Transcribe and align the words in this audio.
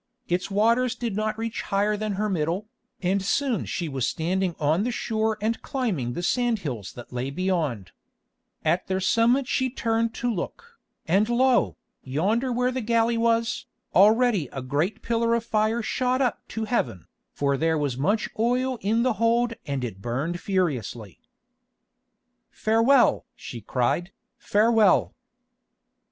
Its 0.27 0.49
waters 0.49 0.95
did 0.95 1.15
not 1.15 1.37
reach 1.37 1.61
higher 1.61 1.95
than 1.95 2.13
her 2.13 2.27
middle, 2.27 2.65
and 3.03 3.21
soon 3.23 3.65
she 3.67 3.87
was 3.87 4.09
standing 4.09 4.55
on 4.59 4.83
the 4.83 4.89
shore 4.91 5.37
and 5.41 5.61
climbing 5.61 6.13
the 6.13 6.23
sandhills 6.23 6.93
that 6.93 7.13
lay 7.13 7.29
beyond. 7.29 7.91
At 8.65 8.87
their 8.87 8.99
summit 8.99 9.47
she 9.47 9.69
turned 9.69 10.15
to 10.15 10.33
look, 10.33 10.79
and 11.07 11.29
lo! 11.29 11.77
yonder 12.01 12.51
where 12.51 12.71
the 12.71 12.81
galley 12.81 13.15
was, 13.15 13.67
already 13.93 14.49
a 14.51 14.63
great 14.63 15.03
pillar 15.03 15.35
of 15.35 15.45
fire 15.45 15.83
shot 15.83 16.19
up 16.19 16.41
to 16.47 16.65
heaven, 16.65 17.05
for 17.31 17.55
there 17.55 17.77
was 17.77 17.95
much 17.95 18.27
oil 18.39 18.79
in 18.81 19.03
the 19.03 19.13
hold 19.21 19.53
and 19.67 19.83
it 19.83 20.01
burnt 20.01 20.39
furiously. 20.39 21.19
"Farewell!" 22.49 23.27
she 23.35 23.61
cried, 23.61 24.11
"farewell!" 24.39 25.13